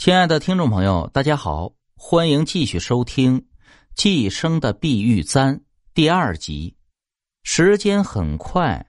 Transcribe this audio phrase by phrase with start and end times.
[0.00, 3.38] 亲爱的听众朋友，大家好，欢迎继续收听
[3.94, 5.54] 《寄生的碧玉簪》
[5.92, 6.74] 第二集。
[7.42, 8.86] 时间很快，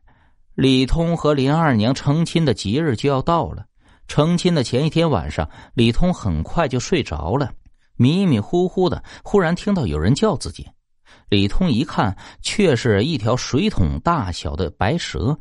[0.55, 3.65] 李通和林二娘成亲的吉日就要到了。
[4.07, 7.51] 成亲的前一天晚上，李通很快就睡着了，
[7.97, 10.65] 迷迷糊糊的，忽然听到有人叫自己。
[11.27, 15.37] 李通一看，却是一条水桶大小的白蛇。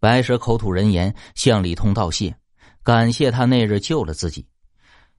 [0.00, 2.36] 白蛇口吐人言，向李通道谢，
[2.82, 4.46] 感谢他那日救了自己。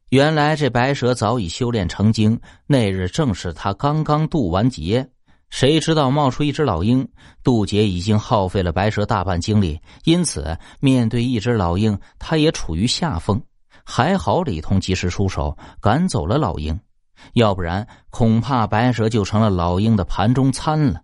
[0.09, 5.07] 原来这白蛇早已修炼成精，那日正是他刚刚渡完劫。
[5.51, 7.07] 谁知道冒出一只老鹰，
[7.43, 13.39] 渡劫已经耗费了白蛇大半精力，因此面对一只老鹰，他也处于下风。
[13.83, 16.79] 还好李通及时出手，赶走了老鹰，
[17.33, 21.01] 要不然恐怕白蛇就成了老鹰的盘中餐了。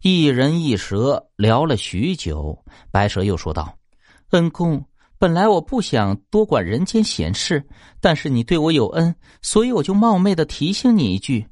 [0.00, 3.74] 一人一蛇聊了许久，白蛇又说道
[4.32, 4.82] ：“恩公。”
[5.22, 7.64] 本来我不想多管人间闲事，
[8.00, 11.46] 但是你对我有恩，所以我就冒昧的提醒你一句：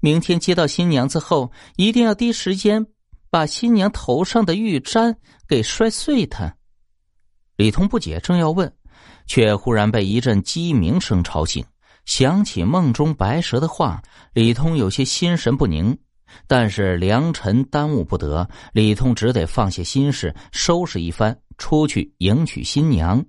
[0.00, 2.84] 明天接到新娘子后，一定要第一时间
[3.30, 6.26] 把新娘头上的玉簪给摔碎。
[6.26, 6.52] 它。
[7.54, 8.72] 李通不解，正要问，
[9.28, 11.64] 却忽然被一阵鸡鸣声吵醒，
[12.04, 14.02] 想起梦中白蛇的话，
[14.32, 15.96] 李通有些心神不宁。
[16.48, 21.38] 但是良辰耽误不得，李通只得放下心事，收拾一番。
[21.62, 23.24] 出去迎娶新娘，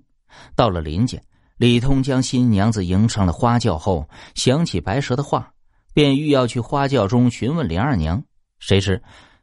[0.56, 1.16] 到了林家，
[1.56, 5.52] 李通将新娘子迎上了花轿后，想起白蛇的话，
[5.92, 8.20] 便欲要去花轿中询问林二娘。
[8.58, 9.00] 谁知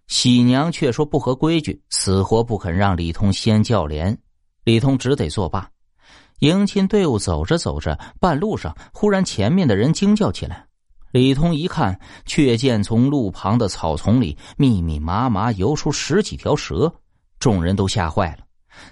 [0.07, 4.15] 喜娘却说不合规矩，死活不肯让李通先叫帘。
[4.65, 5.69] 李通只得作罢。
[6.39, 10.65] 迎亲队伍走着走着，半路上忽然前面的人惊叫起来。
[11.13, 16.93] 李通一看，却见从路旁的草丛里密密麻麻游出十几条蛇，
[17.39, 18.43] 众人都吓坏了。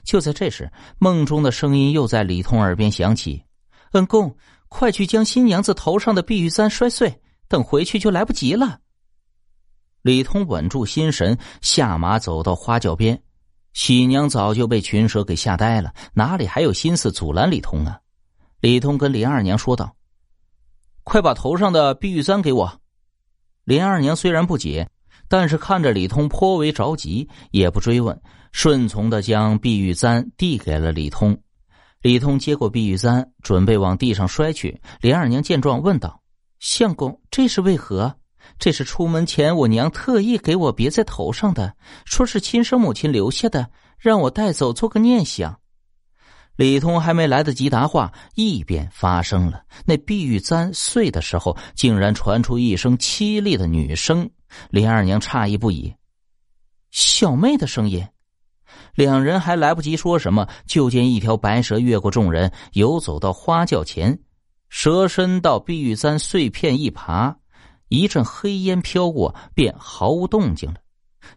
[0.03, 3.43] 就在这时，梦中的声音又在李通耳边响起
[3.93, 4.35] ：“恩公，
[4.67, 8.79] 快去将新娘子头上的碧玉簪摔碎，等回去就来不及了。”
[10.01, 13.21] 李通稳住心神，下马走到花轿边。
[13.73, 17.99] 喜娘早就被群蛇给吓呆了，哪里还有心思阻拦李通啊？
[18.61, 19.95] 李通跟林二娘说道
[21.03, 22.81] ：“快把头上的碧玉簪给我。”
[23.65, 24.89] 林二娘虽然不解。
[25.29, 28.19] 但是看着李通颇为着急，也不追问，
[28.51, 31.37] 顺从的将碧玉簪递给了李通。
[32.01, 34.81] 李通接过碧玉簪，准备往地上摔去。
[35.01, 36.19] 林二娘见状，问道
[36.59, 38.15] ：“相公，这是为何？
[38.57, 41.73] 这是出门前我娘特意给我别在头上的，
[42.05, 43.69] 说是亲生母亲留下的，
[43.99, 45.59] 让我带走做个念想。”
[46.59, 49.63] 李通还没来得及答话，异变发生了。
[49.85, 54.29] 那碧玉簪碎的时候，竟然传出一声凄厉的女声。
[54.69, 55.95] 林二娘诧异不已，
[56.91, 58.05] 小妹的声音。
[58.93, 64.19] 两人还来不及说什么，就见一条白蛇越过众人，游走到花轿前，
[64.67, 67.33] 蛇身到碧玉簪碎片一爬，
[67.87, 70.75] 一阵黑烟飘过，便毫无动静了。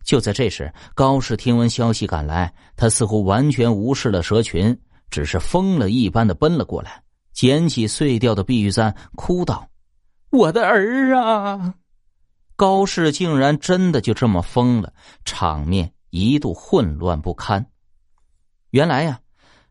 [0.03, 4.77] 就在这时，高氏听闻消息赶来，他似乎完全无视了蛇群，
[5.13, 7.03] 只是疯了一般的奔了过来，
[7.33, 9.69] 捡起碎掉的碧玉簪，哭道
[10.33, 11.75] ：“我的儿啊！”
[12.57, 14.93] 高氏竟然真的就这么疯了，
[15.27, 17.67] 场面一度混乱不堪。
[18.71, 19.21] 原来呀，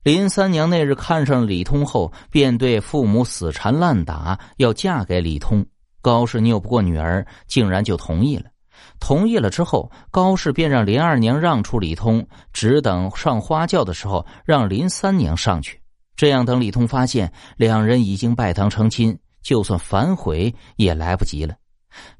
[0.03, 5.65] 林三娘那日看上李通后，便对父母死缠烂打，要嫁给李通。
[6.01, 8.50] 高氏拗不过女儿，竟然就同意了。
[8.99, 15.79] 同意了之后，高氏便让林二娘让出李通，只等上花轿的时候，让林三娘上去。
[16.15, 21.55] 这样，等李通发现两人已经拜堂成亲，就算反悔也来不及了。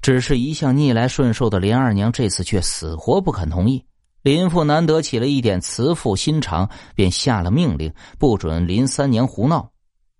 [0.01, 3.85] 只是一向逆来顺受的林二娘，这次却死活不肯同意。
[4.21, 9.69] 林父难得起了一点慈父心肠，便下了命令，不准林三娘胡闹。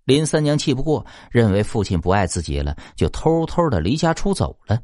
[0.04, 4.80] 林三娘气不过，认为父亲不爱自己了，就偷偷的离家出走了。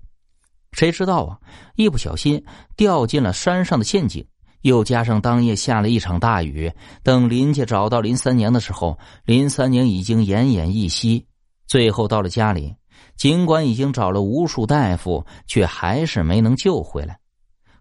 [0.72, 1.38] 谁知道啊，
[1.76, 2.44] 一不小心
[2.76, 4.26] 掉进了山上的陷阱，
[4.62, 6.72] 又加上当夜下了一场大雨。
[7.02, 11.26] 等林家找到林三娘的时候，林三娘已经奄奄一息。
[11.66, 12.74] 最后到了家里。
[13.16, 17.18] 尽管已经找了无数大夫，却还是没能救回来。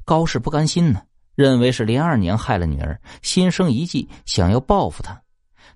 [0.04, 1.02] 高氏不甘心呢，
[1.36, 5.22] 认为是林二娘害了女儿，心生一计，想要报复她。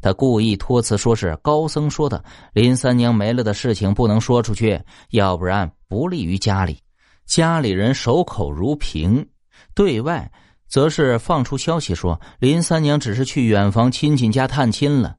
[0.01, 2.23] 他故意托辞，说是高僧说的
[2.53, 4.81] 林三娘没了的事情不能说出去，
[5.11, 6.79] 要不然不利于家里。
[7.25, 9.27] 家里人守口如瓶，
[9.73, 10.31] 对外
[10.67, 15.15] 则是放出消息说林三娘只是去远房亲戚家探亲了。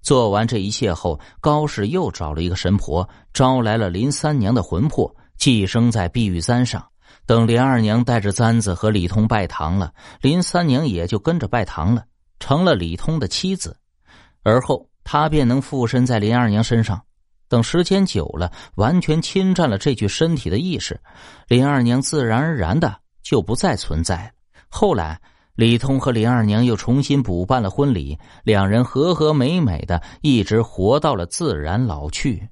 [0.00, 6.84] 做完这一切后，高氏又找了一个神婆，招来了林三娘的魂魄，寄生在碧玉簪上。
[7.24, 12.04] 等林二娘带着簪子和李通拜堂了，林三娘也就跟着拜堂了，
[12.40, 13.76] 成了李通的妻子。
[14.42, 17.00] 而后她便能附身在林二娘身上。
[17.52, 20.98] 等时间久了，完全侵占了这具身体的意识，
[21.48, 24.32] 林二娘自然而然的就不再存在。
[24.70, 25.20] 后来，
[25.54, 32.48] 李通和林二娘又重新补办了婚礼，两人和和美美的，一直活到了自然老去。